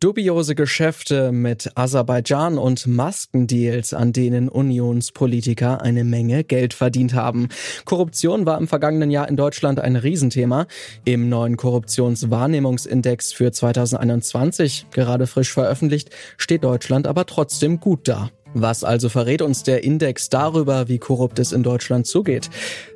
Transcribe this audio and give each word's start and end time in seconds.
Dubiose 0.00 0.54
Geschäfte 0.54 1.30
mit 1.30 1.72
Aserbaidschan 1.74 2.56
und 2.56 2.86
Maskendeals, 2.86 3.92
an 3.92 4.14
denen 4.14 4.48
Unionspolitiker 4.48 5.82
eine 5.82 6.04
Menge 6.04 6.42
Geld 6.42 6.72
verdient 6.72 7.12
haben. 7.12 7.48
Korruption 7.84 8.46
war 8.46 8.56
im 8.56 8.66
vergangenen 8.66 9.10
Jahr 9.10 9.28
in 9.28 9.36
Deutschland 9.36 9.78
ein 9.78 9.96
Riesenthema. 9.96 10.66
Im 11.04 11.28
neuen 11.28 11.58
Korruptionswahrnehmungsindex 11.58 13.34
für 13.34 13.52
2021, 13.52 14.86
gerade 14.90 15.26
frisch 15.26 15.52
veröffentlicht, 15.52 16.08
steht 16.38 16.64
Deutschland 16.64 17.06
aber 17.06 17.26
trotzdem 17.26 17.78
gut 17.78 18.08
da. 18.08 18.30
Was 18.54 18.84
also 18.84 19.10
verrät 19.10 19.42
uns 19.42 19.64
der 19.64 19.84
Index 19.84 20.30
darüber, 20.30 20.88
wie 20.88 20.98
korrupt 20.98 21.38
es 21.38 21.52
in 21.52 21.62
Deutschland 21.62 22.06
zugeht? 22.06 22.48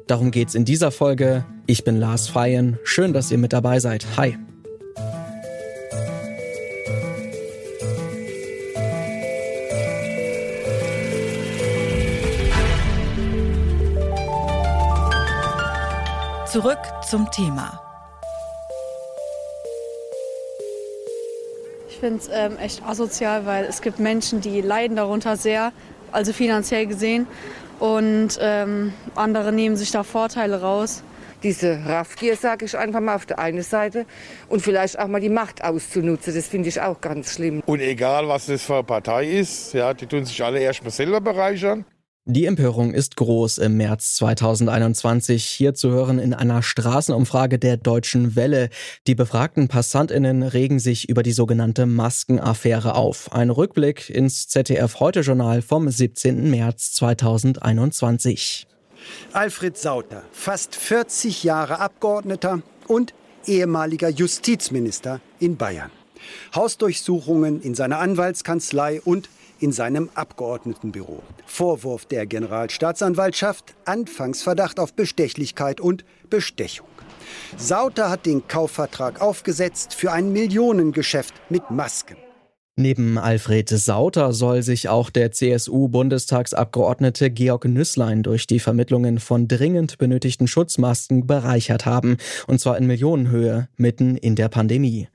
Darum 0.06 0.30
geht's 0.30 0.54
in 0.54 0.64
dieser 0.64 0.90
Folge. 0.90 1.44
Ich 1.66 1.84
bin 1.84 2.00
Lars 2.00 2.28
Feyen. 2.28 2.78
Schön, 2.82 3.12
dass 3.12 3.30
ihr 3.30 3.38
mit 3.38 3.52
dabei 3.52 3.78
seid. 3.78 4.06
Hi. 4.16 4.38
Zurück 16.54 16.78
zum 17.04 17.28
Thema. 17.32 17.82
Ich 21.88 21.96
finde 21.98 22.20
es 22.20 22.30
ähm, 22.32 22.56
echt 22.58 22.80
asozial, 22.84 23.44
weil 23.44 23.64
es 23.64 23.82
gibt 23.82 23.98
Menschen, 23.98 24.40
die 24.40 24.60
leiden 24.60 24.96
darunter 24.96 25.36
sehr, 25.36 25.72
also 26.12 26.32
finanziell 26.32 26.86
gesehen. 26.86 27.26
Und 27.80 28.38
ähm, 28.40 28.92
andere 29.16 29.50
nehmen 29.50 29.74
sich 29.74 29.90
da 29.90 30.04
Vorteile 30.04 30.60
raus. 30.60 31.02
Diese 31.42 31.84
Raffgier, 31.86 32.36
sage 32.36 32.66
ich 32.66 32.78
einfach 32.78 33.00
mal, 33.00 33.16
auf 33.16 33.26
der 33.26 33.40
einen 33.40 33.62
Seite 33.62 34.06
und 34.48 34.62
vielleicht 34.62 34.96
auch 35.00 35.08
mal 35.08 35.20
die 35.20 35.30
Macht 35.30 35.64
auszunutzen, 35.64 36.36
das 36.36 36.46
finde 36.46 36.68
ich 36.68 36.80
auch 36.80 37.00
ganz 37.00 37.32
schlimm. 37.32 37.64
Und 37.66 37.80
egal, 37.80 38.28
was 38.28 38.46
das 38.46 38.62
für 38.62 38.74
eine 38.74 38.84
Partei 38.84 39.26
ist, 39.26 39.74
ja, 39.74 39.92
die 39.92 40.06
tun 40.06 40.24
sich 40.24 40.40
alle 40.44 40.60
erstmal 40.60 40.92
selber 40.92 41.20
bereichern. 41.20 41.84
Die 42.26 42.46
Empörung 42.46 42.94
ist 42.94 43.16
groß 43.16 43.58
im 43.58 43.76
März 43.76 44.14
2021. 44.14 45.44
Hier 45.44 45.74
zu 45.74 45.90
hören 45.90 46.18
in 46.18 46.32
einer 46.32 46.62
Straßenumfrage 46.62 47.58
der 47.58 47.76
Deutschen 47.76 48.34
Welle. 48.34 48.70
Die 49.06 49.14
befragten 49.14 49.68
Passantinnen 49.68 50.42
regen 50.42 50.78
sich 50.78 51.10
über 51.10 51.22
die 51.22 51.32
sogenannte 51.32 51.84
Maskenaffäre 51.84 52.94
auf. 52.94 53.30
Ein 53.34 53.50
Rückblick 53.50 54.08
ins 54.08 54.48
ZDF 54.48 55.00
Heute 55.00 55.20
Journal 55.20 55.60
vom 55.60 55.86
17. 55.86 56.50
März 56.50 56.94
2021. 56.94 58.68
Alfred 59.34 59.76
Sauter, 59.76 60.22
fast 60.32 60.76
40 60.76 61.44
Jahre 61.44 61.78
Abgeordneter 61.78 62.62
und 62.88 63.12
ehemaliger 63.44 64.08
Justizminister 64.08 65.20
in 65.40 65.58
Bayern. 65.58 65.90
Hausdurchsuchungen 66.54 67.60
in 67.60 67.74
seiner 67.74 67.98
Anwaltskanzlei 67.98 69.02
und 69.02 69.28
in 69.60 69.72
seinem 69.72 70.10
Abgeordnetenbüro. 70.14 71.22
Vorwurf 71.46 72.06
der 72.06 72.26
Generalstaatsanwaltschaft, 72.26 73.74
Anfangsverdacht 73.84 74.80
auf 74.80 74.94
Bestechlichkeit 74.94 75.80
und 75.80 76.04
Bestechung. 76.30 76.88
Sauter 77.56 78.10
hat 78.10 78.26
den 78.26 78.46
Kaufvertrag 78.48 79.20
aufgesetzt 79.20 79.94
für 79.94 80.12
ein 80.12 80.32
Millionengeschäft 80.32 81.34
mit 81.50 81.70
Masken. 81.70 82.16
Neben 82.76 83.18
Alfred 83.18 83.68
Sauter 83.68 84.32
soll 84.32 84.64
sich 84.64 84.88
auch 84.88 85.08
der 85.08 85.30
CSU-Bundestagsabgeordnete 85.30 87.30
Georg 87.30 87.66
Nüßlein 87.66 88.24
durch 88.24 88.48
die 88.48 88.58
Vermittlungen 88.58 89.20
von 89.20 89.46
dringend 89.46 89.96
benötigten 89.96 90.48
Schutzmasken 90.48 91.24
bereichert 91.24 91.86
haben, 91.86 92.16
und 92.48 92.58
zwar 92.58 92.76
in 92.76 92.88
Millionenhöhe, 92.88 93.68
mitten 93.76 94.16
in 94.16 94.34
der 94.34 94.48
Pandemie. 94.48 95.06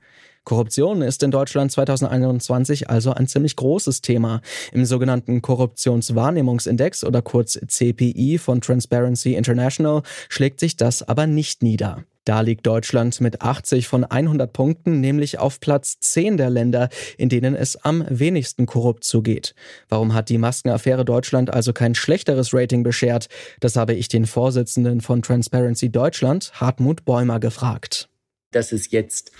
Korruption 0.44 1.02
ist 1.02 1.22
in 1.22 1.30
Deutschland 1.30 1.70
2021 1.70 2.88
also 2.88 3.12
ein 3.12 3.26
ziemlich 3.26 3.56
großes 3.56 4.00
Thema. 4.00 4.40
Im 4.72 4.84
sogenannten 4.84 5.42
Korruptionswahrnehmungsindex 5.42 7.04
oder 7.04 7.22
kurz 7.22 7.58
CPI 7.66 8.38
von 8.38 8.60
Transparency 8.60 9.34
International 9.34 10.02
schlägt 10.28 10.60
sich 10.60 10.76
das 10.76 11.02
aber 11.02 11.26
nicht 11.26 11.62
nieder. 11.62 12.04
Da 12.24 12.42
liegt 12.42 12.66
Deutschland 12.66 13.20
mit 13.20 13.40
80 13.40 13.88
von 13.88 14.04
100 14.04 14.52
Punkten 14.52 15.00
nämlich 15.00 15.38
auf 15.38 15.58
Platz 15.58 15.98
10 16.00 16.36
der 16.36 16.50
Länder, 16.50 16.88
in 17.16 17.28
denen 17.28 17.54
es 17.54 17.76
am 17.76 18.04
wenigsten 18.08 18.66
korrupt 18.66 19.04
zugeht. 19.04 19.54
Warum 19.88 20.14
hat 20.14 20.28
die 20.28 20.38
Maskenaffäre 20.38 21.04
Deutschland 21.04 21.52
also 21.52 21.72
kein 21.72 21.94
schlechteres 21.94 22.52
Rating 22.52 22.82
beschert? 22.82 23.28
Das 23.60 23.76
habe 23.76 23.94
ich 23.94 24.08
den 24.08 24.26
Vorsitzenden 24.26 25.00
von 25.00 25.22
Transparency 25.22 25.90
Deutschland, 25.90 26.52
Hartmut 26.54 27.04
Bäumer, 27.04 27.40
gefragt. 27.40 28.08
Dass 28.52 28.72
es 28.72 28.90
jetzt 28.90 29.32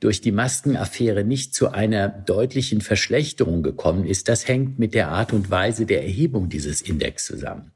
durch 0.00 0.22
die 0.22 0.32
Maskenaffäre 0.32 1.24
nicht 1.24 1.54
zu 1.54 1.70
einer 1.70 2.08
deutlichen 2.08 2.80
Verschlechterung 2.80 3.62
gekommen 3.62 4.06
ist, 4.06 4.28
das 4.28 4.48
hängt 4.48 4.78
mit 4.78 4.94
der 4.94 5.08
Art 5.08 5.32
und 5.32 5.50
Weise 5.50 5.84
der 5.84 6.02
Erhebung 6.02 6.48
dieses 6.48 6.80
Index 6.80 7.26
zusammen. 7.26 7.72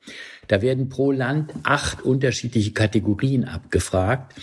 Da 0.49 0.63
werden 0.63 0.89
pro 0.89 1.13
Land 1.13 1.53
acht 1.63 2.03
unterschiedliche 2.03 2.73
Kategorien 2.73 3.45
abgefragt. 3.45 4.35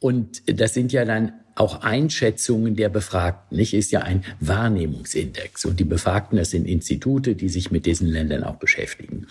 Und 0.00 0.42
das 0.46 0.74
sind 0.74 0.92
ja 0.92 1.06
dann 1.06 1.32
auch 1.54 1.82
Einschätzungen 1.82 2.76
der 2.76 2.88
Befragten, 2.90 3.56
nicht? 3.56 3.74
Ist 3.74 3.92
ja 3.92 4.00
ein 4.00 4.24
Wahrnehmungsindex. 4.40 5.64
Und 5.64 5.80
die 5.80 5.84
Befragten, 5.84 6.36
das 6.36 6.50
sind 6.50 6.66
Institute, 6.66 7.36
die 7.36 7.48
sich 7.48 7.70
mit 7.70 7.86
diesen 7.86 8.08
Ländern 8.08 8.44
auch 8.44 8.56
beschäftigen. 8.56 9.28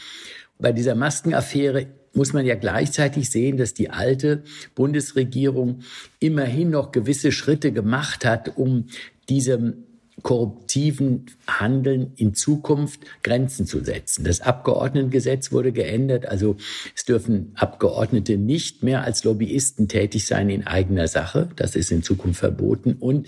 Bei 0.57 0.71
dieser 0.71 0.95
Maskenaffäre 0.95 1.87
muss 2.13 2.33
man 2.33 2.45
ja 2.45 2.55
gleichzeitig 2.55 3.29
sehen, 3.29 3.57
dass 3.57 3.73
die 3.73 3.89
alte 3.89 4.43
Bundesregierung 4.75 5.79
immerhin 6.19 6.69
noch 6.69 6.91
gewisse 6.91 7.31
Schritte 7.31 7.71
gemacht 7.71 8.25
hat, 8.25 8.57
um 8.57 8.87
diesem 9.29 9.85
korruptiven 10.21 11.25
Handeln 11.47 12.13
in 12.15 12.35
Zukunft 12.35 13.01
Grenzen 13.23 13.65
zu 13.65 13.83
setzen. 13.83 14.23
Das 14.23 14.41
Abgeordnetengesetz 14.41 15.51
wurde 15.51 15.71
geändert, 15.71 16.27
also 16.27 16.55
es 16.95 17.05
dürfen 17.05 17.51
Abgeordnete 17.55 18.37
nicht 18.37 18.83
mehr 18.83 19.03
als 19.03 19.23
Lobbyisten 19.23 19.87
tätig 19.87 20.27
sein 20.27 20.49
in 20.49 20.67
eigener 20.67 21.07
Sache. 21.07 21.49
Das 21.55 21.75
ist 21.75 21.91
in 21.91 22.03
Zukunft 22.03 22.39
verboten. 22.39 22.93
Und 22.93 23.27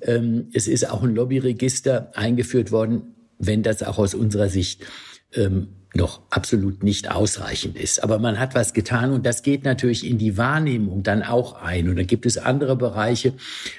ähm, 0.00 0.48
es 0.52 0.68
ist 0.68 0.88
auch 0.88 1.02
ein 1.02 1.14
Lobbyregister 1.14 2.10
eingeführt 2.14 2.72
worden, 2.72 3.14
wenn 3.38 3.62
das 3.62 3.82
auch 3.82 3.98
aus 3.98 4.14
unserer 4.14 4.48
Sicht 4.48 4.84
ähm, 5.34 5.68
noch 5.96 6.20
absolut 6.30 6.82
nicht 6.82 7.10
ausreichend 7.10 7.76
ist. 7.76 8.02
Aber 8.02 8.18
man 8.18 8.38
hat 8.38 8.54
was 8.54 8.72
getan 8.72 9.12
und 9.12 9.26
das 9.26 9.42
geht 9.42 9.64
natürlich 9.64 10.06
in 10.06 10.18
die 10.18 10.36
Wahrnehmung 10.36 11.02
dann 11.02 11.22
auch 11.22 11.60
ein. 11.62 11.88
Und 11.88 11.96
dann 11.96 12.06
gibt 12.06 12.26
es 12.26 12.38
andere 12.38 12.76
Bereiche, 12.76 13.34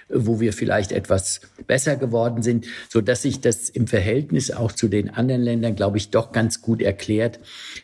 wo 0.10 0.40
wir 0.40 0.54
vielleicht 0.54 0.92
etwas 0.92 1.42
besser 1.66 1.96
geworden 1.96 2.42
sind, 2.42 2.66
so 2.90 3.02
dass 3.02 3.22
sich 3.22 3.42
das 3.42 3.70
im 3.70 3.88
Verhältnis 3.88 4.52
auch 4.52 4.72
zu 4.72 4.88
den 4.88 5.10
anderen 5.10 5.42
Ländern, 5.42 5.76
glaube 5.76 5.98
ich, 5.98 6.10
doch 6.10 6.32
ganz 6.32 6.62
gut 6.62 6.82
erklärt, 6.82 7.40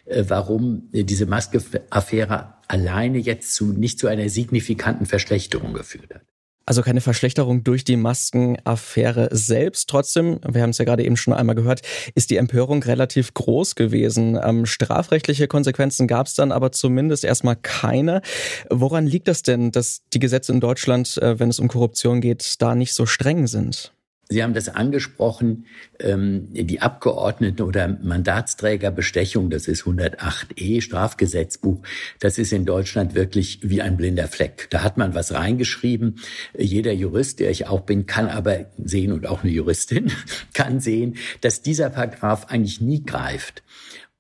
äh, 0.06 0.26
warum 0.28 0.90
diese 0.92 1.26
Maske-Affäre 1.26 2.56
alleine 2.68 3.20
jetzt 3.20 3.54
zu, 3.56 3.72
nicht 3.72 4.00
zu 4.00 4.08
einer 4.08 4.30
signifikanten 4.30 5.06
Verschlechterung 5.06 5.74
geführt 5.74 6.14
hat. 6.14 6.33
Also 6.66 6.82
keine 6.82 7.02
Verschlechterung 7.02 7.64
durch 7.64 7.84
die 7.84 7.98
Maskenaffäre 7.98 9.30
selbst. 9.32 9.90
Trotzdem, 9.90 10.40
wir 10.48 10.62
haben 10.62 10.70
es 10.70 10.78
ja 10.78 10.86
gerade 10.86 11.04
eben 11.04 11.18
schon 11.18 11.34
einmal 11.34 11.56
gehört, 11.56 11.82
ist 12.16 12.30
die 12.30 12.38
Empörung 12.38 12.82
relativ 12.84 13.34
groß 13.34 13.76
gewesen. 13.76 14.40
Ähm, 14.42 14.66
strafrechtliche 14.66 15.48
Konsequenzen 15.48 16.08
gab 16.08 16.28
es 16.28 16.36
dann 16.36 16.52
aber 16.52 16.72
zumindest 16.72 17.26
erstmal 17.26 17.58
keine. 17.58 18.22
Woran 18.70 19.06
liegt 19.06 19.28
das 19.28 19.44
denn, 19.44 19.72
dass 19.72 20.02
die 20.14 20.20
Gesetze 20.20 20.54
in 20.54 20.62
Deutschland, 20.62 21.18
äh, 21.18 21.40
wenn 21.40 21.50
es 21.50 21.60
um 21.60 21.68
Korruption 21.68 22.22
geht, 22.22 22.62
da 22.62 22.76
nicht 22.76 22.94
so 22.94 23.06
streng 23.06 23.48
sind? 23.48 23.93
Sie 24.34 24.42
haben 24.42 24.56
das 24.56 24.68
angesprochen, 24.68 25.68
ähm, 26.00 26.48
die 26.52 26.82
Abgeordneten 26.82 27.62
oder 27.62 27.88
Mandatsträgerbestechung, 27.88 29.52
das 29.52 29.68
ist 29.68 29.84
108e 29.84 30.82
Strafgesetzbuch, 30.82 31.84
das 32.20 32.40
ist 32.40 32.52
in 32.52 32.66
Deutschland 32.66 33.14
wirklich 33.14 33.60
wie 33.62 33.84
ein 33.84 33.96
blinder 33.96 34.28
Fleck. 34.28 34.68
Da 34.72 34.82
hat 34.82 34.98
man 34.98 35.14
was 35.14 35.34
reingeschrieben. 35.34 36.16
Jeder 36.58 36.94
Jurist, 36.94 37.42
der 37.42 37.52
ich 37.52 37.68
auch 37.68 37.82
bin, 37.82 38.08
kann 38.08 38.28
aber 38.28 38.66
sehen 38.84 39.12
und 39.12 39.28
auch 39.28 39.44
eine 39.44 39.52
Juristin 39.52 40.12
kann 40.54 40.80
sehen, 40.80 41.18
dass 41.42 41.62
dieser 41.62 41.92
Paragraph 41.92 42.48
eigentlich 42.50 42.82
nie 42.82 43.04
greift. 43.04 43.62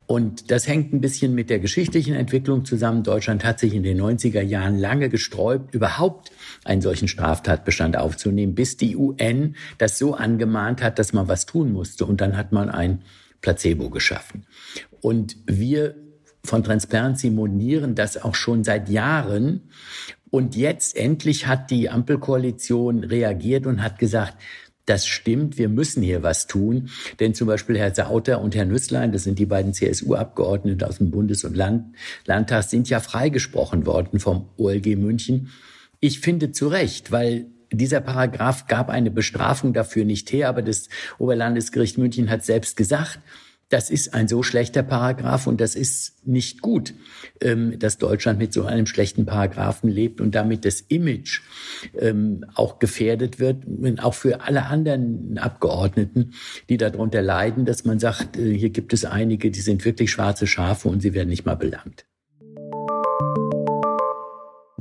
Und 0.05 0.51
das 0.51 0.67
hängt 0.67 0.93
ein 0.93 1.01
bisschen 1.01 1.33
mit 1.33 1.49
der 1.49 1.59
geschichtlichen 1.59 2.13
Entwicklung 2.13 2.65
zusammen. 2.65 3.03
Deutschland 3.03 3.45
hat 3.45 3.59
sich 3.59 3.73
in 3.73 3.83
den 3.83 4.01
90er 4.01 4.41
Jahren 4.41 4.77
lange 4.77 5.09
gesträubt, 5.09 5.73
überhaupt 5.73 6.31
einen 6.65 6.81
solchen 6.81 7.07
Straftatbestand 7.07 7.95
aufzunehmen, 7.95 8.53
bis 8.53 8.75
die 8.75 8.97
UN 8.97 9.55
das 9.77 9.97
so 9.97 10.13
angemahnt 10.13 10.83
hat, 10.83 10.99
dass 10.99 11.13
man 11.13 11.27
was 11.27 11.45
tun 11.45 11.71
musste. 11.71 12.05
Und 12.05 12.19
dann 12.19 12.35
hat 12.35 12.51
man 12.51 12.69
ein 12.69 13.03
Placebo 13.41 13.89
geschaffen. 13.89 14.45
Und 15.01 15.37
wir 15.45 15.95
von 16.45 16.63
Transparency 16.63 17.29
monieren 17.29 17.95
das 17.95 18.21
auch 18.21 18.35
schon 18.35 18.63
seit 18.63 18.89
Jahren. 18.89 19.69
Und 20.29 20.55
jetzt 20.55 20.97
endlich 20.97 21.47
hat 21.47 21.71
die 21.71 21.89
Ampelkoalition 21.89 23.03
reagiert 23.03 23.65
und 23.65 23.81
hat 23.81 23.99
gesagt, 23.99 24.35
das 24.85 25.07
stimmt, 25.07 25.57
wir 25.57 25.69
müssen 25.69 26.03
hier 26.03 26.23
was 26.23 26.47
tun. 26.47 26.89
Denn 27.19 27.33
zum 27.33 27.47
Beispiel 27.47 27.77
Herr 27.77 27.95
Sauter 27.95 28.41
und 28.41 28.55
Herr 28.55 28.65
Nüsslein, 28.65 29.11
das 29.11 29.23
sind 29.23 29.39
die 29.39 29.45
beiden 29.45 29.73
CSU-Abgeordneten 29.73 30.83
aus 30.83 30.97
dem 30.97 31.11
Bundes- 31.11 31.43
und 31.43 31.55
Land 31.55 31.95
Landtag, 32.25 32.63
sind 32.63 32.89
ja 32.89 32.99
freigesprochen 32.99 33.85
worden 33.85 34.19
vom 34.19 34.49
OLG 34.57 34.95
München. 34.97 35.49
Ich 35.99 36.19
finde 36.19 36.51
zu 36.51 36.67
Recht, 36.67 37.11
weil 37.11 37.47
dieser 37.71 38.01
Paragraph 38.01 38.67
gab 38.67 38.89
eine 38.89 39.09
Bestrafung 39.09 39.73
dafür 39.73 40.05
nicht 40.05 40.31
her, 40.31 40.49
aber 40.49 40.61
das 40.61 40.89
Oberlandesgericht 41.17 41.97
München 41.97 42.29
hat 42.29 42.43
selbst 42.43 42.77
gesagt, 42.77 43.19
das 43.69 43.89
ist 43.89 44.13
ein 44.13 44.27
so 44.27 44.43
schlechter 44.43 44.83
Paragraph 44.83 45.47
und 45.47 45.59
das 45.59 45.75
ist 45.75 46.27
nicht 46.27 46.61
gut, 46.61 46.93
ähm, 47.41 47.79
dass 47.79 47.97
Deutschland 47.97 48.39
mit 48.39 48.53
so 48.53 48.65
einem 48.65 48.85
schlechten 48.85 49.25
Paragraphen 49.25 49.89
lebt 49.89 50.21
und 50.21 50.35
damit 50.35 50.63
das 50.65 50.81
Image 50.81 51.41
ähm, 51.97 52.45
auch 52.53 52.79
gefährdet 52.79 53.39
wird, 53.39 53.63
auch 53.99 54.13
für 54.13 54.41
alle 54.41 54.65
anderen 54.65 55.37
Abgeordneten, 55.37 56.33
die 56.69 56.77
darunter 56.77 57.21
leiden, 57.21 57.65
dass 57.65 57.83
man 57.83 57.99
sagt, 57.99 58.37
äh, 58.37 58.53
hier 58.55 58.69
gibt 58.69 58.93
es 58.93 59.05
einige, 59.05 59.49
die 59.49 59.61
sind 59.61 59.85
wirklich 59.85 60.11
schwarze 60.11 60.45
Schafe 60.45 60.87
und 60.89 61.01
sie 61.01 61.13
werden 61.13 61.29
nicht 61.29 61.45
mal 61.45 61.55
belangt. 61.55 62.05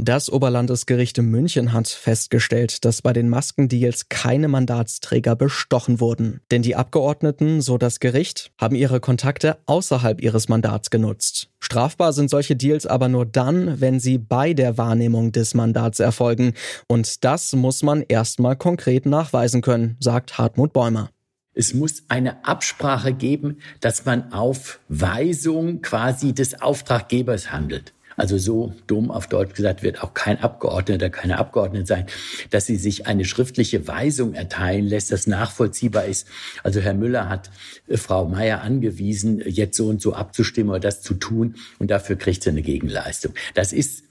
Das 0.04 0.32
Oberlandesgericht 0.32 1.16
in 1.18 1.26
München 1.26 1.72
hat 1.72 1.86
festgestellt, 1.86 2.84
dass 2.84 3.02
bei 3.02 3.12
den 3.12 3.28
Maskendeals 3.28 4.08
keine 4.08 4.48
Mandatsträger 4.48 5.36
bestochen 5.36 6.00
wurden. 6.00 6.40
Denn 6.50 6.62
die 6.62 6.74
Abgeordneten, 6.74 7.60
so 7.60 7.78
das 7.78 8.00
Gericht, 8.00 8.50
haben 8.60 8.74
ihre 8.74 8.98
Kontakte 8.98 9.58
außerhalb 9.66 10.20
ihres 10.20 10.48
Mandats 10.48 10.90
genutzt. 10.90 11.50
Strafbar 11.60 12.12
sind 12.12 12.30
solche 12.30 12.56
Deals 12.56 12.84
aber 12.84 13.06
nur 13.06 13.24
dann, 13.26 13.80
wenn 13.80 14.00
sie 14.00 14.18
bei 14.18 14.54
der 14.54 14.76
Wahrnehmung 14.76 15.30
des 15.30 15.54
Mandats 15.54 16.00
erfolgen. 16.00 16.54
Und 16.88 17.22
das 17.22 17.52
muss 17.52 17.84
man 17.84 18.02
erstmal 18.02 18.56
konkret 18.56 19.06
nachweisen 19.06 19.62
können, 19.62 19.96
sagt 20.00 20.36
Hartmut 20.36 20.72
Bäumer. 20.72 21.10
Es 21.54 21.74
muss 21.74 22.02
eine 22.08 22.44
Absprache 22.44 23.12
geben, 23.12 23.58
dass 23.78 24.04
man 24.04 24.32
auf 24.32 24.80
Weisung 24.88 25.80
quasi 25.80 26.32
des 26.32 26.60
Auftraggebers 26.60 27.52
handelt. 27.52 27.92
Also 28.16 28.38
so 28.38 28.74
dumm 28.86 29.10
auf 29.10 29.26
Deutsch 29.26 29.54
gesagt 29.54 29.82
wird 29.82 30.02
auch 30.02 30.14
kein 30.14 30.40
Abgeordneter, 30.40 31.10
keine 31.10 31.38
Abgeordnete 31.38 31.86
sein, 31.86 32.06
dass 32.50 32.66
sie 32.66 32.76
sich 32.76 33.06
eine 33.06 33.24
schriftliche 33.24 33.86
Weisung 33.88 34.34
erteilen 34.34 34.86
lässt, 34.86 35.12
das 35.12 35.26
nachvollziehbar 35.26 36.04
ist. 36.04 36.26
Also 36.62 36.80
Herr 36.80 36.94
Müller 36.94 37.28
hat 37.28 37.50
äh, 37.88 37.96
Frau 37.96 38.26
Meier 38.26 38.62
angewiesen, 38.62 39.42
jetzt 39.46 39.76
so 39.76 39.88
und 39.88 40.00
so 40.00 40.14
abzustimmen 40.14 40.70
oder 40.70 40.80
das 40.80 41.02
zu 41.02 41.14
tun 41.14 41.56
und 41.78 41.90
dafür 41.90 42.16
kriegt 42.16 42.42
sie 42.42 42.50
eine 42.50 42.62
Gegenleistung. 42.62 43.34
Das 43.54 43.72
ist 43.72 44.04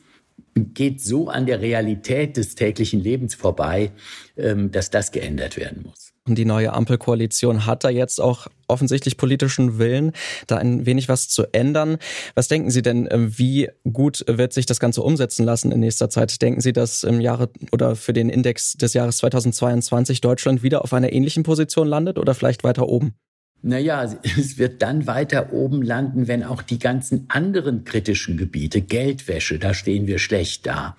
geht 0.56 1.02
so 1.02 1.30
an 1.30 1.46
der 1.46 1.62
Realität 1.62 2.38
des 2.38 2.56
täglichen 2.56 3.00
Lebens 3.00 3.36
vorbei, 3.36 3.92
ähm, 4.38 4.72
dass 4.72 4.90
das 4.90 5.12
geändert 5.12 5.58
werden 5.58 5.84
muss. 5.84 6.11
Und 6.28 6.38
die 6.38 6.46
neue 6.46 6.74
Ampelkoalition 6.74 7.66
hat 7.66 7.84
da 7.84 7.90
jetzt 7.90 8.22
auch 8.22 8.48
offensichtlich 8.68 9.18
politischen 9.18 9.80
Willen, 9.80 10.12
da 10.46 10.58
ein 10.58 10.86
wenig 10.86 11.10
was 11.10 11.30
zu 11.30 11.52
ändern. 11.52 11.98
Was 12.36 12.48
denken 12.48 12.70
Sie 12.70 12.84
denn, 12.84 13.08
äh, 13.08 13.38
wie 13.38 13.70
gut 13.92 14.24
wird 14.28 14.54
sich 14.54 14.68
das 14.68 14.80
Ganze 14.80 15.02
umsetzen 15.02 15.44
lassen 15.44 15.72
in 15.72 15.80
nächster 15.80 16.12
Zeit? 16.12 16.42
Denken 16.42 16.62
Sie, 16.62 16.74
dass 16.74 17.04
im 17.04 17.22
Jahre 17.22 17.50
oder 17.72 17.96
für 17.96 18.14
den 18.14 18.30
Index 18.30 18.74
des 18.74 18.94
Jahres 18.94 19.18
2022 19.18 20.22
Deutschland 20.22 20.62
wieder 20.62 20.84
auf 20.84 20.94
einer 20.94 21.12
ähnlichen 21.12 21.42
Position 21.42 21.88
landet 21.88 22.20
oder 22.20 22.36
vielleicht 22.36 22.64
weiter 22.64 22.88
oben? 22.88 23.16
Naja, 23.64 24.04
es 24.24 24.58
wird 24.58 24.82
dann 24.82 25.08
weiter 25.08 25.54
oben 25.54 25.82
landen, 25.82 26.28
wenn 26.28 26.44
auch 26.44 26.62
die 26.62 26.80
ganzen 26.80 27.26
anderen 27.28 27.84
kritischen 27.84 28.38
Gebiete, 28.38 28.82
Geldwäsche, 28.82 29.60
da 29.60 29.74
stehen 29.74 30.08
wir 30.08 30.20
schlecht 30.20 30.66
da. 30.66 30.98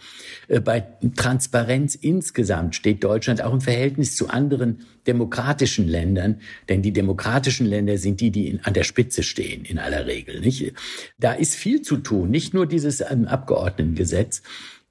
Äh, 0.49 0.61
bei 0.61 0.87
Transparenz 1.17 1.95
insgesamt 1.95 2.77
steht 2.77 3.03
Deutschland 3.03 3.43
auch 3.43 3.53
im 3.53 3.61
Verhältnis 3.61 4.17
zu 4.17 4.29
anderen 4.29 4.87
demokratischen 5.07 5.89
Ländern, 5.89 6.41
denn 6.69 6.83
die 6.83 6.93
demokratischen 6.93 7.67
Länder 7.67 7.99
sind 7.99 8.21
die, 8.21 8.31
die 8.31 8.61
an 8.63 8.75
der 8.75 8.85
Spitze 8.85 9.23
stehen, 9.23 9.65
in 9.65 9.79
aller 9.79 10.07
Regel, 10.07 10.41
nicht? 10.41 10.73
Da 11.19 11.33
ist 11.33 11.57
viel 11.57 11.83
zu 11.83 11.97
tun, 11.97 12.31
nicht 12.31 12.55
nur 12.55 12.67
dieses 12.67 13.01
ähm, 13.01 13.27
Abgeordnetengesetz, 13.27 14.43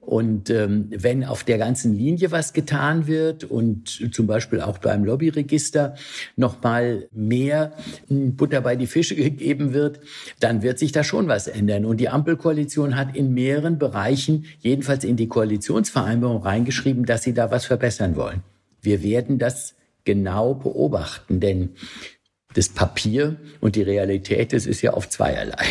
und 0.04 0.50
ähm, 0.50 0.88
wenn 0.90 1.24
auf 1.24 1.44
der 1.44 1.58
ganzen 1.58 1.96
Linie 1.96 2.32
was 2.32 2.52
getan 2.52 3.06
wird 3.06 3.44
und 3.44 4.12
zum 4.12 4.26
Beispiel 4.26 4.60
auch 4.60 4.78
beim 4.78 5.04
Lobbyregister 5.04 5.94
nochmal 6.34 7.08
mehr 7.12 7.72
Butter 8.08 8.62
bei 8.62 8.74
die 8.74 8.88
Fische 8.88 9.14
gegeben 9.14 9.72
wird, 9.72 10.00
dann 10.40 10.62
wird 10.62 10.80
sich 10.80 10.90
da 10.90 11.04
schon 11.04 11.28
was 11.28 11.46
ändern. 11.46 11.84
Und 11.84 11.98
die 11.98 12.08
Ampelkoalition 12.08 12.96
hat 12.96 13.14
in 13.14 13.32
mehreren 13.32 13.78
Bereichen, 13.78 14.46
jedenfalls 14.58 15.04
in 15.04 15.14
die 15.14 15.28
Koalitionsvereinbarung 15.28 16.42
reingeschrieben, 16.42 17.06
dass 17.06 17.22
sie 17.22 17.32
da 17.32 17.52
was 17.52 17.66
verbessern 17.66 18.16
wollen. 18.16 18.42
Wir 18.80 19.04
werden 19.04 19.38
das 19.38 19.76
genau 20.04 20.54
beobachten, 20.54 21.38
denn 21.38 21.70
das 22.54 22.68
Papier 22.68 23.36
und 23.60 23.76
die 23.76 23.82
Realität, 23.82 24.52
das 24.52 24.66
ist 24.66 24.82
ja 24.82 24.94
auf 24.94 25.08
zweierlei. 25.08 25.64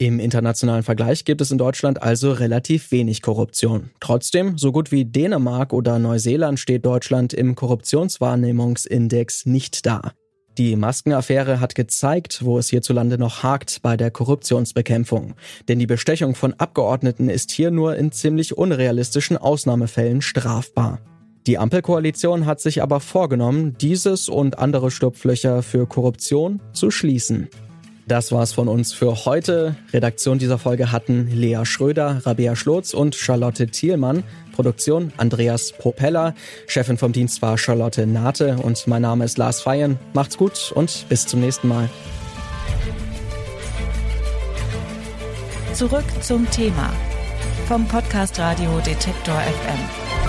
Im 0.00 0.18
internationalen 0.18 0.82
Vergleich 0.82 1.26
gibt 1.26 1.42
es 1.42 1.50
in 1.50 1.58
Deutschland 1.58 2.02
also 2.02 2.32
relativ 2.32 2.90
wenig 2.90 3.20
Korruption. 3.20 3.90
Trotzdem, 4.00 4.56
so 4.56 4.72
gut 4.72 4.92
wie 4.92 5.04
Dänemark 5.04 5.74
oder 5.74 5.98
Neuseeland 5.98 6.58
steht 6.58 6.86
Deutschland 6.86 7.34
im 7.34 7.54
Korruptionswahrnehmungsindex 7.54 9.44
nicht 9.44 9.84
da. 9.84 10.12
Die 10.56 10.74
Maskenaffäre 10.74 11.60
hat 11.60 11.74
gezeigt, 11.74 12.42
wo 12.46 12.58
es 12.58 12.70
hierzulande 12.70 13.18
noch 13.18 13.42
hakt 13.42 13.82
bei 13.82 13.98
der 13.98 14.10
Korruptionsbekämpfung. 14.10 15.34
Denn 15.68 15.78
die 15.78 15.86
Bestechung 15.86 16.34
von 16.34 16.54
Abgeordneten 16.54 17.28
ist 17.28 17.50
hier 17.50 17.70
nur 17.70 17.96
in 17.96 18.10
ziemlich 18.10 18.56
unrealistischen 18.56 19.36
Ausnahmefällen 19.36 20.22
strafbar. 20.22 21.00
Die 21.46 21.58
Ampelkoalition 21.58 22.46
hat 22.46 22.62
sich 22.62 22.82
aber 22.82 23.00
vorgenommen, 23.00 23.76
dieses 23.78 24.30
und 24.30 24.58
andere 24.60 24.90
Schlupflöcher 24.90 25.62
für 25.62 25.86
Korruption 25.86 26.62
zu 26.72 26.90
schließen. 26.90 27.50
Das 28.10 28.32
war's 28.32 28.52
von 28.52 28.66
uns 28.66 28.92
für 28.92 29.24
heute. 29.24 29.76
Redaktion 29.92 30.40
dieser 30.40 30.58
Folge 30.58 30.90
hatten 30.90 31.28
Lea 31.28 31.60
Schröder, 31.62 32.20
Rabea 32.26 32.56
Schlotz 32.56 32.92
und 32.92 33.14
Charlotte 33.14 33.68
Thielmann. 33.68 34.24
Produktion 34.52 35.12
Andreas 35.16 35.70
Propeller. 35.70 36.34
Chefin 36.66 36.98
vom 36.98 37.12
Dienst 37.12 37.40
war 37.40 37.56
Charlotte 37.56 38.08
Nate 38.08 38.56
und 38.56 38.84
mein 38.88 39.02
Name 39.02 39.24
ist 39.24 39.38
Lars 39.38 39.60
Feyen. 39.60 39.96
Macht's 40.12 40.36
gut 40.36 40.72
und 40.74 41.06
bis 41.08 41.24
zum 41.24 41.38
nächsten 41.38 41.68
Mal. 41.68 41.88
Zurück 45.72 46.02
zum 46.20 46.50
Thema 46.50 46.92
vom 47.68 47.86
Podcast 47.86 48.40
Radio 48.40 48.80
Detektor 48.84 49.36
FM. 49.36 50.19